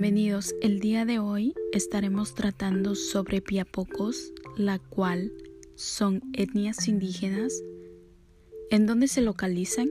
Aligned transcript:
Bienvenidos. 0.00 0.54
El 0.62 0.78
día 0.78 1.04
de 1.04 1.18
hoy 1.18 1.56
estaremos 1.72 2.32
tratando 2.36 2.94
sobre 2.94 3.42
piapocos, 3.42 4.32
la 4.56 4.78
cual 4.78 5.32
son 5.74 6.22
etnias 6.34 6.86
indígenas. 6.86 7.52
¿En 8.70 8.86
dónde 8.86 9.08
se 9.08 9.22
localizan? 9.22 9.90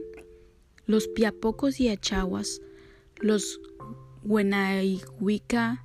Los 0.86 1.08
piapocos 1.08 1.78
y 1.78 1.90
achaguas, 1.90 2.62
los 3.20 3.60
Huenaiguica, 4.24 5.84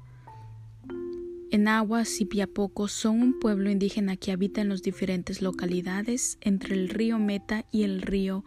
Enaguas 1.51 2.21
y 2.21 2.25
Piapocos 2.25 2.93
son 2.93 3.21
un 3.21 3.39
pueblo 3.41 3.69
indígena 3.69 4.15
que 4.15 4.31
habita 4.31 4.61
en 4.61 4.69
las 4.69 4.83
diferentes 4.83 5.41
localidades 5.41 6.37
entre 6.39 6.75
el 6.75 6.87
río 6.87 7.19
Meta 7.19 7.65
y 7.73 7.83
el 7.83 8.01
río 8.01 8.45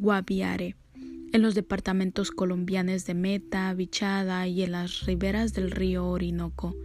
Guaviare 0.00 0.74
en 1.34 1.42
los 1.42 1.56
departamentos 1.56 2.30
colombianos 2.30 3.06
de 3.06 3.14
Meta, 3.14 3.74
Vichada 3.74 4.46
y 4.46 4.62
en 4.62 4.70
las 4.70 5.04
riberas 5.04 5.52
del 5.52 5.72
río 5.72 6.06
Orinoco. 6.06 6.76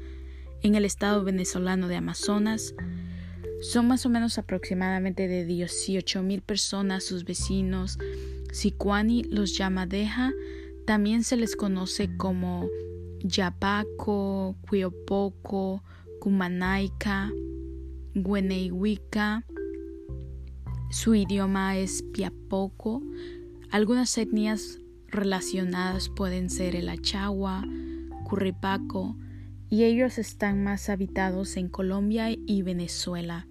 En 0.63 0.73
el 0.73 0.85
estado 0.85 1.23
venezolano 1.23 1.87
de 1.87 1.97
Amazonas 1.97 2.73
son 3.61 3.87
más 3.87 4.07
o 4.07 4.09
menos 4.09 4.39
aproximadamente 4.39 5.27
de 5.27 5.45
18 5.45 6.23
mil 6.23 6.41
personas 6.41 7.03
sus 7.03 7.25
vecinos. 7.25 7.99
Sicuani 8.51 9.23
los 9.25 9.55
llama 9.55 9.85
Deja, 9.85 10.31
también 10.87 11.23
se 11.23 11.37
les 11.37 11.55
conoce 11.55 12.09
como 12.17 12.67
Yapaco, 13.19 14.55
Cuiopoco, 14.67 15.83
Cumanaica, 16.19 17.31
Gueneihuica. 18.15 19.45
Su 20.89 21.13
idioma 21.13 21.77
es 21.77 22.01
Piapoco, 22.01 23.03
algunas 23.71 24.17
etnias 24.17 24.79
relacionadas 25.07 26.09
pueden 26.09 26.49
ser 26.49 26.75
el 26.75 26.89
Achagua, 26.89 27.63
Curripaco, 28.23 29.15
y 29.69 29.83
ellos 29.83 30.17
están 30.17 30.63
más 30.63 30.89
habitados 30.89 31.55
en 31.55 31.69
Colombia 31.69 32.31
y 32.31 32.63
Venezuela. 32.63 33.47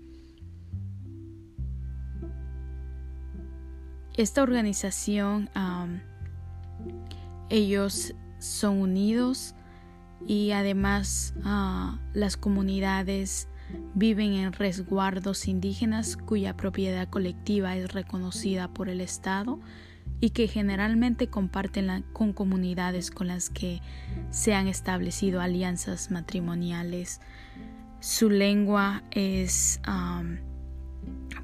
Esta 4.16 4.42
organización, 4.42 5.48
ellos 7.50 8.14
son 8.40 8.80
unidos 8.80 9.54
y 10.26 10.50
además 10.50 11.34
ah, 11.44 12.00
las 12.14 12.36
comunidades 12.36 13.48
viven 13.94 14.32
en 14.32 14.52
resguardos 14.52 15.46
indígenas 15.46 16.16
cuya 16.16 16.56
propiedad 16.56 17.08
colectiva 17.08 17.76
es 17.76 17.92
reconocida 17.92 18.66
por 18.74 18.88
el 18.88 19.00
Estado 19.00 19.60
y 20.20 20.30
que 20.30 20.48
generalmente 20.48 21.28
comparten 21.28 22.04
con 22.12 22.32
comunidades 22.32 23.10
con 23.10 23.28
las 23.28 23.50
que 23.50 23.80
se 24.30 24.54
han 24.54 24.66
establecido 24.66 25.40
alianzas 25.40 26.10
matrimoniales. 26.10 27.20
Su 28.00 28.30
lengua 28.30 29.02
es 29.10 29.80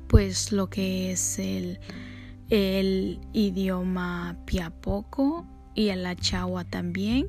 pues 0.09 0.53
lo 0.53 0.71
que 0.71 1.13
es 1.13 1.39
el, 1.39 1.79
el 2.51 3.21
idioma 3.33 4.37
piapoco 4.45 5.47
y 5.75 5.89
el 5.89 6.05
achagua 6.07 6.65
también. 6.65 7.29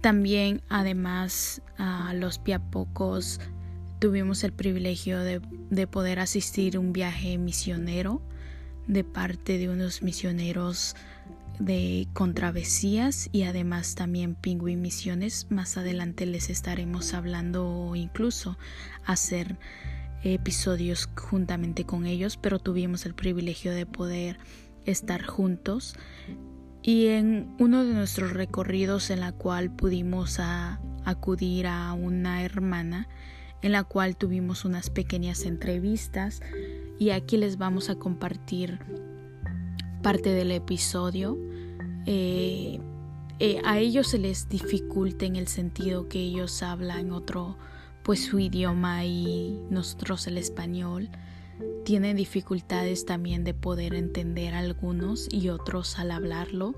También 0.00 0.62
además 0.68 1.62
a 1.76 2.14
los 2.14 2.38
piapocos 2.38 3.40
tuvimos 3.98 4.44
el 4.44 4.52
privilegio 4.52 5.18
de, 5.18 5.40
de 5.70 5.86
poder 5.88 6.20
asistir 6.20 6.76
a 6.76 6.80
un 6.80 6.92
viaje 6.92 7.36
misionero 7.38 8.22
de 8.88 9.04
parte 9.04 9.58
de 9.58 9.68
unos 9.68 10.02
misioneros 10.02 10.96
de 11.58 12.08
contravesías 12.12 13.28
y 13.32 13.42
además 13.42 13.94
también 13.94 14.34
pingüin 14.34 14.80
misiones. 14.80 15.46
Más 15.50 15.76
adelante 15.76 16.26
les 16.26 16.50
estaremos 16.50 17.14
hablando 17.14 17.92
incluso 17.94 18.58
hacer 19.04 19.56
episodios 20.22 21.08
juntamente 21.16 21.84
con 21.84 22.06
ellos, 22.06 22.36
pero 22.36 22.58
tuvimos 22.58 23.06
el 23.06 23.14
privilegio 23.14 23.72
de 23.72 23.86
poder 23.86 24.38
estar 24.84 25.24
juntos 25.24 25.94
y 26.82 27.08
en 27.08 27.54
uno 27.58 27.84
de 27.84 27.92
nuestros 27.92 28.32
recorridos 28.32 29.10
en 29.10 29.20
la 29.20 29.32
cual 29.32 29.70
pudimos 29.70 30.40
acudir 31.04 31.66
a 31.66 31.92
una 31.92 32.42
hermana 32.42 33.08
en 33.62 33.72
la 33.72 33.84
cual 33.84 34.16
tuvimos 34.16 34.64
unas 34.64 34.88
pequeñas 34.88 35.44
entrevistas 35.44 36.40
y 36.98 37.10
aquí 37.10 37.36
les 37.36 37.58
vamos 37.58 37.90
a 37.90 37.96
compartir 37.96 38.78
parte 40.02 40.30
del 40.30 40.50
episodio. 40.50 41.38
Eh, 42.06 42.80
eh, 43.38 43.60
a 43.64 43.78
ellos 43.78 44.08
se 44.08 44.18
les 44.18 44.48
dificulta 44.48 45.24
en 45.24 45.36
el 45.36 45.46
sentido 45.46 46.08
que 46.08 46.18
ellos 46.18 46.62
hablan 46.62 47.12
otro, 47.12 47.56
pues 48.02 48.24
su 48.24 48.38
idioma 48.38 49.04
y 49.04 49.60
nosotros 49.70 50.26
el 50.26 50.38
español. 50.38 51.08
Tienen 51.84 52.16
dificultades 52.16 53.04
también 53.04 53.44
de 53.44 53.54
poder 53.54 53.94
entender 53.94 54.54
algunos 54.54 55.28
y 55.30 55.48
otros 55.48 55.98
al 55.98 56.10
hablarlo, 56.10 56.74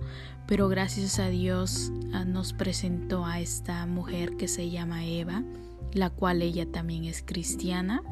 pero 0.47 0.69
gracias 0.69 1.19
a 1.19 1.29
Dios 1.29 1.93
ah, 2.13 2.25
nos 2.25 2.53
presentó 2.53 3.27
a 3.27 3.41
esta 3.41 3.87
mujer 3.87 4.37
que 4.37 4.49
se 4.49 4.71
llama 4.71 5.05
Eva, 5.05 5.45
la 5.93 6.11
cual 6.11 6.43
ella 6.43 6.71
también 6.71 7.05
es 7.05 7.23
cristiana 7.23 8.03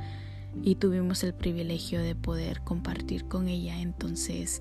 y 0.63 0.77
tuvimos 0.77 1.25
el 1.25 1.35
privilegio 1.35 2.01
de 2.03 2.15
poder 2.15 2.63
compartir 2.63 3.27
con 3.27 3.49
ella. 3.49 3.81
Entonces, 3.81 4.61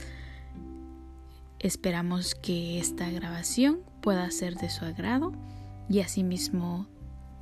esperamos 1.60 2.36
que 2.36 2.80
esta 2.80 3.10
grabación 3.10 3.82
pueda 4.02 4.30
ser 4.32 4.56
de 4.56 4.70
su 4.70 4.86
agrado 4.86 5.34
y 5.90 6.00
asimismo 6.00 6.88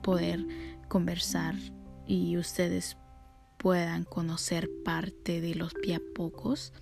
poder 0.01 0.45
conversar 0.87 1.55
y 2.07 2.37
ustedes 2.37 2.97
puedan 3.57 4.03
conocer 4.03 4.69
parte 4.83 5.41
de 5.41 5.55
los 5.55 5.73
piapocos. 5.73 6.73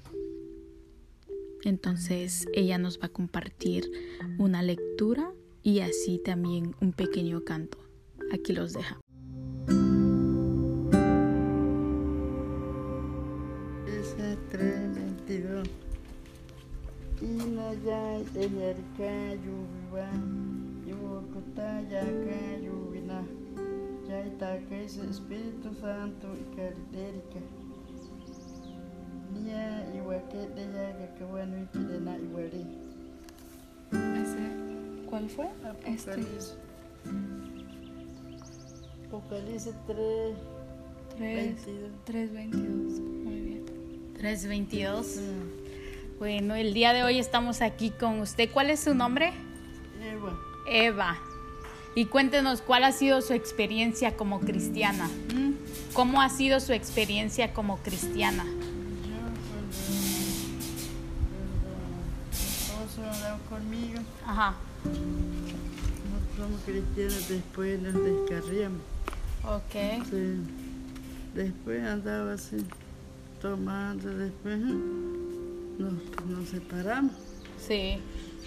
Entonces 1.63 2.47
ella 2.53 2.78
nos 2.78 3.00
va 3.00 3.05
a 3.05 3.09
compartir 3.09 3.90
una 4.38 4.61
lectura 4.61 5.31
y 5.61 5.79
así 5.79 6.19
también 6.23 6.75
un 6.81 6.91
pequeño 6.91 7.44
canto. 7.45 7.78
Aquí 8.31 8.51
los 8.51 8.73
deja. 8.73 9.03
Inayay 17.73 18.22
eñarka 18.44 19.11
yuviwa 19.45 20.06
yukuta 20.85 21.69
yaka 21.91 22.38
yuvina 22.66 23.19
Yaitaka 24.07 24.75
es 24.85 24.97
Espíritu 24.97 25.73
Santo 25.81 26.28
y 26.38 26.45
Caritérica 26.56 27.41
Nia 29.34 29.66
iwaquete 29.97 30.63
yaga 30.75 31.07
que 31.16 31.23
bueno 31.25 31.56
y 31.63 31.66
pirena 31.73 32.17
iguarí 32.17 32.66
¿Cuál 35.09 35.29
fue? 35.29 35.47
Apocalipsis 35.66 36.55
Apocalipsis 39.07 39.75
3 39.88 40.35
3.22. 41.17 43.01
Muy 43.23 43.40
bien. 43.41 43.66
3.22. 44.19 45.62
Bueno, 46.23 46.56
el 46.56 46.73
día 46.73 46.94
de 46.94 47.03
hoy 47.03 47.19
estamos 47.19 47.61
aquí 47.61 47.89
con 47.89 48.22
usted. 48.22 48.50
¿Cuál 48.50 48.70
es 48.70 48.79
su 48.79 48.96
nombre? 48.96 49.34
Eva. 50.02 50.40
Eva. 50.66 51.17
Y 51.96 52.05
cuéntenos 52.05 52.61
cuál 52.61 52.85
ha 52.85 52.93
sido 52.93 53.22
su 53.22 53.34
experiencia 53.34 54.16
como 54.16 54.40
cristiana. 54.40 55.09
¿Cómo 55.91 56.22
ha 56.22 56.29
sido 56.29 56.61
su 56.61 56.72
experiencia 56.72 57.52
como 57.53 57.75
cristiana? 57.79 58.46
Conmigo, 63.49 63.99
Ajá. 64.26 64.55
nosotros 64.85 66.37
somos 66.37 66.61
cristianos, 66.66 67.28
después 67.28 67.81
nos 67.81 68.02
descarriamos. 68.02 68.81
Ok. 69.43 70.05
Sí. 70.09 70.37
Después 71.35 71.84
andaba 71.84 72.31
así, 72.35 72.66
tomando, 73.41 74.08
después 74.08 74.61
nos, 75.78 75.93
nos 76.28 76.49
separamos. 76.49 77.11
Sí. 77.59 77.97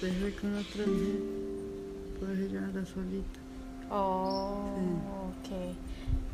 Después 0.00 0.34
con 0.40 0.54
otra 0.56 0.86
mujer, 0.86 1.20
pues 2.20 2.38
ella 2.40 2.58
anda 2.64 2.84
solita. 2.86 3.40
Oh, 3.90 4.74
ok. 5.30 5.74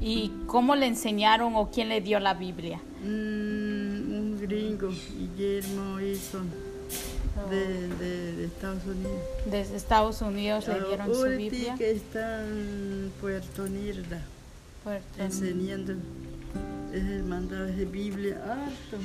¿Y 0.01 0.33
cómo 0.47 0.75
le 0.75 0.87
enseñaron 0.87 1.55
o 1.55 1.71
quién 1.71 1.89
le 1.89 2.01
dio 2.01 2.19
la 2.19 2.35
Biblia? 2.35 2.81
Mm, 3.05 4.15
un 4.15 4.39
gringo, 4.41 4.89
Guillermo 4.89 5.99
Eason, 6.01 6.49
de, 7.51 7.89
de, 7.99 8.33
de 8.37 8.45
Estados 8.47 8.85
Unidos. 8.85 9.21
Desde 9.51 9.77
Estados 9.77 10.23
Unidos 10.23 10.67
le 10.67 10.81
dieron 10.89 11.15
su 11.15 11.23
Biblia. 11.25 11.75
que 11.77 11.91
está 11.93 12.45
en 12.47 13.13
Puerto 13.21 13.69
Nirda, 13.69 14.23
Puerto- 14.83 15.23
enseñando, 15.23 15.93
es 16.93 17.05
el 17.05 17.25
mandado 17.25 17.67
de 17.67 17.85
Biblia 17.85 18.37
harto. 18.45 18.97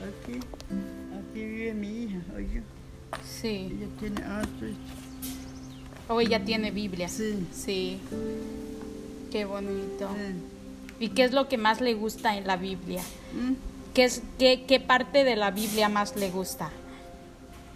Aquí, 0.00 0.38
aquí 0.38 1.44
vive 1.44 1.74
mi 1.74 2.04
hija, 2.04 2.18
oye, 2.36 2.62
Sí. 3.24 3.72
ella 3.76 3.86
tiene 3.98 4.22
harto. 4.22 4.66
¿O 6.08 6.20
ella 6.20 6.44
tiene 6.44 6.70
Biblia? 6.70 7.08
Sí. 7.08 7.46
Sí. 7.52 7.98
Qué 9.30 9.44
bonito. 9.44 10.08
Sí. 10.14 11.04
¿Y 11.04 11.08
qué 11.10 11.24
es 11.24 11.32
lo 11.32 11.48
que 11.48 11.56
más 11.58 11.80
le 11.80 11.94
gusta 11.94 12.36
en 12.36 12.46
la 12.46 12.56
Biblia? 12.56 13.02
Mm. 13.34 13.52
¿Qué, 13.94 14.04
es, 14.04 14.22
qué, 14.38 14.64
qué 14.66 14.80
parte 14.80 15.24
de 15.24 15.36
la 15.36 15.50
Biblia 15.50 15.88
más 15.88 16.16
le 16.16 16.30
gusta? 16.30 16.70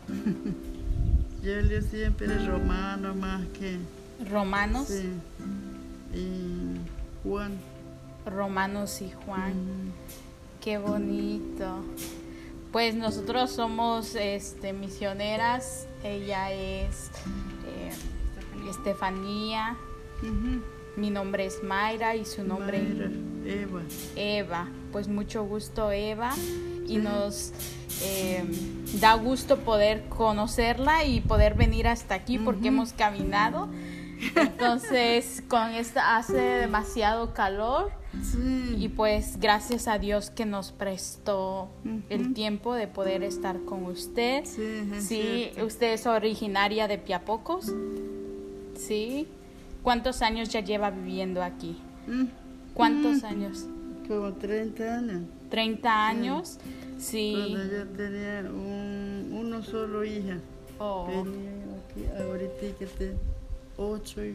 Yo 1.43 1.61
leo 1.61 1.83
siempre 1.83 2.27
romano 2.47 3.15
más 3.15 3.43
que... 3.59 3.79
Romanos, 4.31 4.89
Sí. 4.89 5.09
Y 6.15 7.27
Juan. 7.29 7.53
Romanos 8.27 9.01
y 9.03 9.13
Juan. 9.25 9.53
Mm. 9.53 9.93
Qué 10.61 10.79
bonito. 10.79 11.83
Pues 12.73 12.95
nosotros 12.95 13.53
somos 13.53 14.15
este, 14.15 14.73
misioneras. 14.73 15.87
Ella 16.03 16.51
es 16.53 17.11
eh, 17.67 17.91
Estefanía. 18.69 19.77
Mi 20.97 21.11
nombre 21.11 21.45
es 21.45 21.63
Mayra 21.63 22.17
y 22.17 22.25
su 22.25 22.45
nombre 22.45 22.81
Mayra, 22.81 23.11
Eva. 23.45 23.81
Eva. 24.17 24.69
Pues 24.91 25.09
mucho 25.09 25.45
gusto 25.45 25.93
Eva. 25.93 26.33
Y 26.87 26.97
nos 26.97 27.53
eh, 28.03 28.45
da 29.01 29.15
gusto 29.15 29.59
poder 29.59 30.09
conocerla 30.09 31.05
y 31.05 31.21
poder 31.21 31.55
venir 31.55 31.89
hasta 31.89 32.15
aquí 32.15 32.39
porque 32.39 32.69
hemos 32.69 32.93
caminado. 32.93 33.69
Entonces, 34.37 35.43
con 35.49 35.71
esta 35.73 36.17
hace 36.17 36.39
demasiado 36.39 37.35
calor. 37.35 37.93
Sí. 38.23 38.77
Y 38.79 38.89
pues 38.89 39.39
gracias 39.41 39.89
a 39.89 39.99
Dios 39.99 40.31
que 40.31 40.47
nos 40.47 40.73
prestó 40.73 41.69
el 42.09 42.23
Ujú. 42.27 42.33
tiempo 42.35 42.75
de 42.75 42.87
poder 42.87 43.23
estar 43.23 43.61
con 43.65 43.85
usted. 43.87 44.45
Sí, 44.45 45.01
Sí, 45.01 45.51
usted 45.63 45.93
es 45.95 46.07
originaria 46.07 46.89
de 46.89 46.99
Piapocos. 46.99 47.73
Sí. 48.77 49.27
¿Cuántos 49.83 50.23
años 50.23 50.49
ya 50.49 50.61
lleva 50.61 50.91
viviendo 50.91 51.43
aquí? 51.43 51.77
Mm. 52.07 52.25
¿Cuántos 52.75 53.23
Mm. 53.23 53.27
años? 53.27 53.67
Como 54.09 54.33
30 54.35 54.99
años. 54.99 55.23
¿30 55.51 55.87
años? 56.09 56.59
Sí. 56.99 57.35
Cuando 57.53 57.73
yo 57.73 57.89
tenía 57.89 58.41
un, 58.51 59.31
uno 59.33 59.63
solo 59.63 60.05
hija. 60.05 60.39
Oh, 60.79 61.07
Venía 61.07 61.51
aquí, 61.91 62.23
ahorita 62.23 62.79
que 62.79 62.87
tengo 62.87 63.19
ocho 63.77 64.25
y 64.25 64.35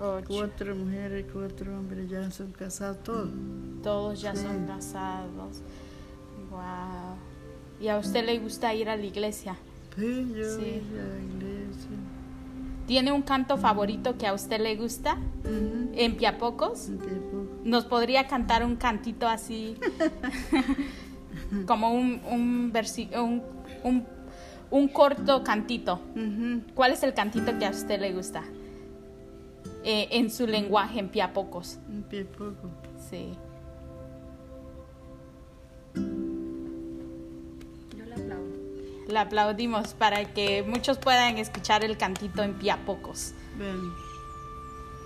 ocho. 0.00 0.26
cuatro 0.28 0.74
mujeres, 0.76 1.26
cuatro 1.32 1.76
hombres, 1.78 2.08
ya 2.08 2.30
son 2.30 2.52
casados 2.52 3.02
todos. 3.02 3.28
Todos 3.82 4.20
ya 4.20 4.34
Sí. 4.34 4.42
son 4.42 4.66
casados. 4.66 5.62
Wow. 6.50 7.16
¿Y 7.80 7.88
a 7.88 7.98
usted 7.98 8.24
le 8.24 8.38
gusta 8.38 8.74
ir 8.74 8.88
a 8.88 8.96
la 8.96 9.04
iglesia? 9.04 9.56
Sí, 9.96 10.32
yo 10.36 10.44
Sí. 10.56 10.82
iba 10.92 11.02
a 11.02 11.08
la 11.08 11.20
iglesia. 11.22 11.96
¿Tiene 12.86 13.12
un 13.12 13.22
canto 13.22 13.56
favorito 13.56 14.18
que 14.18 14.26
a 14.26 14.34
usted 14.34 14.60
le 14.60 14.74
gusta? 14.76 15.14
Ujú. 15.44 15.90
¿En 15.94 16.16
Piapocos? 16.16 16.88
¿Nos 17.64 17.84
podría 17.84 18.26
cantar 18.26 18.64
un 18.64 18.76
cantito 18.76 19.28
así? 19.28 19.76
como 21.66 21.92
un, 21.92 22.20
un, 22.30 22.72
un, 23.16 23.42
un, 23.84 24.06
un 24.70 24.88
corto 24.88 25.42
cantito. 25.44 26.00
¿Cuál 26.74 26.92
es 26.92 27.02
el 27.02 27.14
cantito 27.14 27.56
que 27.58 27.66
a 27.66 27.70
usted 27.70 28.00
le 28.00 28.12
gusta? 28.12 28.42
Eh, 29.82 30.08
en 30.10 30.30
su 30.30 30.46
lenguaje, 30.46 31.00
en 31.00 31.08
Piapocos. 31.08 31.78
Un 31.88 32.02
pie 32.02 32.24
poco. 32.24 32.70
Sí. 33.08 33.32
Yo 37.96 38.04
le 38.04 38.14
aplaudo. 38.14 38.56
La 39.08 39.22
aplaudimos 39.22 39.94
para 39.94 40.24
que 40.34 40.62
muchos 40.62 40.98
puedan 40.98 41.38
escuchar 41.38 41.82
el 41.82 41.96
cantito 41.96 42.42
en 42.42 42.54
Piapocos. 42.54 43.32
Ven, 43.58 43.80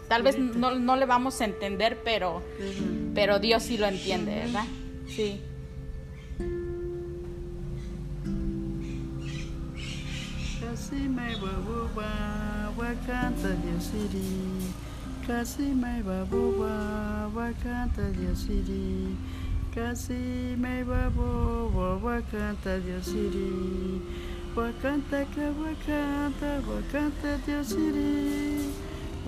Tal 0.08 0.22
vez 0.22 0.38
no, 0.38 0.74
no 0.74 0.96
le 0.96 1.06
vamos 1.06 1.40
a 1.40 1.44
entender, 1.44 2.02
pero, 2.04 2.42
pero 2.58 2.72
pero 3.14 3.38
Dios 3.38 3.62
sí 3.62 3.78
lo 3.78 3.86
entiende, 3.86 4.34
¿verdad? 4.34 4.64
Sí. 5.08 5.40
Wakanta 13.04 13.52
Dear 13.60 13.80
City. 13.84 14.32
Kasi 15.28 15.76
may 15.76 16.00
baboba, 16.00 17.28
Wakanta 17.36 18.08
Dear 18.16 18.32
City. 18.32 19.12
Kasi 19.76 20.56
may 20.56 20.80
baboba, 20.80 22.00
Wakanta 22.00 22.80
Dear 22.80 23.04
City. 23.04 24.00
Wakanta 24.56 25.20
ka, 25.36 25.52
Wakanta, 25.52 26.64
Wakanta 26.64 27.36
Dear 27.44 27.60
City. 27.60 28.72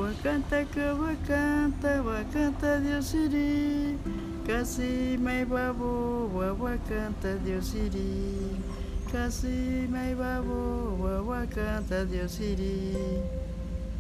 Wakanta 0.01 0.65
ka, 0.73 0.97
Wakanta, 0.97 2.01
Wakanta 2.01 2.81
Dear 2.81 3.05
City. 3.05 4.01
Kasi 4.49 5.21
may 5.21 5.45
baboba, 5.45 6.57
Wakanta 6.57 7.37
Dear 7.45 7.61
City. 7.61 8.57
Kasi 9.13 9.85
may 9.93 10.17
baboba, 10.17 11.21
Wakanta 11.21 12.09
Dear 12.09 12.25
City. 12.25 12.97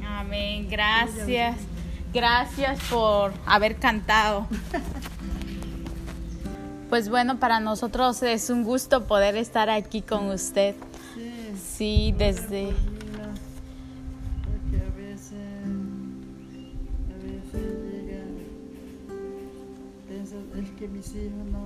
Amén. 0.06 0.68
Gracias. 0.68 1.56
Gracias 2.12 2.80
por 2.88 3.32
haber 3.44 3.76
cantado. 3.76 4.46
Pues 6.88 7.08
bueno, 7.08 7.38
para 7.38 7.58
nosotros 7.58 8.22
es 8.22 8.48
un 8.48 8.62
gusto 8.62 9.06
poder 9.06 9.36
estar 9.36 9.68
aquí 9.68 10.02
con 10.02 10.28
usted. 10.28 10.76
Sí, 11.60 12.14
desde... 12.16 12.66
Mira, 12.66 13.28
porque 14.44 14.76
a 14.76 14.90
veces, 14.96 15.34
a 17.10 17.16
veces 17.22 17.64
llega, 17.90 18.22
pienso, 20.08 20.36
es 20.56 20.70
que 20.78 20.86
mis 20.88 21.08
hijos 21.08 21.44
no, 21.50 21.64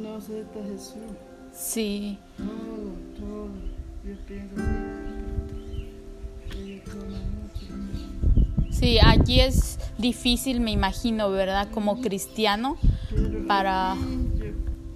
no 0.00 0.16
aceptan 0.16 0.62
a 0.62 0.66
Jesús. 0.66 0.94
Sí, 1.52 2.18
Todo, 2.36 2.46
todo, 3.18 3.48
yo 4.04 4.16
pienso 4.26 4.54
mucho. 4.54 5.17
Sí, 8.70 8.98
aquí 9.04 9.40
es 9.40 9.78
difícil, 9.98 10.60
me 10.60 10.70
imagino, 10.72 11.30
¿verdad? 11.30 11.68
Como 11.70 12.00
cristiano. 12.00 12.76
Pero 13.10 13.46
Para- 13.46 13.96
yo, 14.36 14.44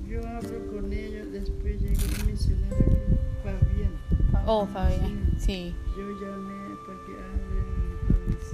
yo 0.09 0.27
hablo 0.29 0.67
con 0.73 0.93
ellos, 0.93 1.33
después 1.33 1.81
llegó 1.81 2.01
un 2.21 2.27
misionero 2.31 2.77
aquí, 2.77 2.97
Fabián. 3.43 4.47
Oh, 4.47 4.67
Fabián, 4.67 5.35
sí. 5.39 5.75
Yo 5.97 6.03
llamé 6.21 6.77
para 6.87 6.99
que 7.07 7.13
hablen 7.23 7.67
hijos, 8.29 8.53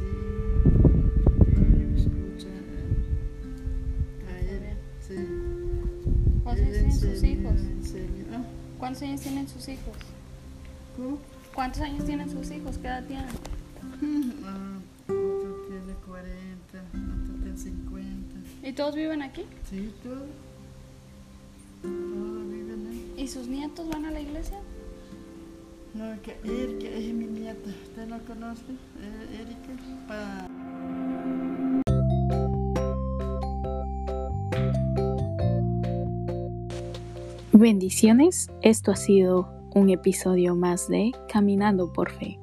ellos 1.57 2.01
escuchan 2.01 2.65
a 4.29 4.39
él. 4.41 4.77
Sí. 5.01 5.15
¿Cuántos 6.45 6.65
años 6.67 6.73
tienen 6.73 6.93
sus 6.99 7.23
hijos? 7.25 7.53
Ah, 8.33 8.43
¿Cuántos 8.79 9.03
años 9.03 9.21
tienen 9.21 9.49
sus 9.49 9.69
hijos? 9.69 9.97
¿cómo? 10.97 11.19
¿Cuántos 11.59 11.83
años 11.83 12.05
tienen 12.05 12.31
sus 12.31 12.49
hijos? 12.53 12.79
¿Qué 12.79 12.87
edad 12.87 13.05
tienen? 13.05 13.27
Ah, 14.47 14.79
otro 15.09 15.57
tiene 15.67 15.93
40, 16.07 16.79
otro 16.79 17.35
tiene 17.43 17.57
50. 17.59 18.37
¿Y 18.63 18.73
todos 18.75 18.95
viven 18.95 19.23
aquí? 19.23 19.43
Sí, 19.69 19.93
todo. 20.05 20.27
Todos 21.83 22.49
viven 22.49 22.87
ahí. 22.89 23.13
¿Y 23.17 23.27
sus 23.27 23.49
nietos 23.49 23.89
van 23.89 24.05
a 24.05 24.13
la 24.13 24.21
iglesia? 24.21 24.59
No, 25.95 26.15
que 26.23 26.37
Erika 26.45 26.87
es 26.91 27.13
mi 27.13 27.27
nieta. 27.27 27.71
¿Usted 27.89 28.07
no 28.07 28.21
conoce? 28.21 28.63
Eh, 29.03 29.41
Erika. 29.43 29.83
Pa- 30.07 30.49
Bendiciones, 37.53 38.51
esto 38.63 38.93
ha 38.93 38.97
sido 38.97 39.49
un 39.79 39.91
episodio 39.91 40.55
más 40.57 40.89
de 40.89 41.13
Caminando 41.29 41.93
por 41.93 42.11
Fe. 42.11 42.39